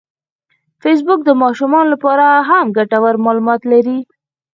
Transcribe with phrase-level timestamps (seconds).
[0.81, 3.99] فېسبوک د ماشومانو لپاره هم ګټور معلومات لري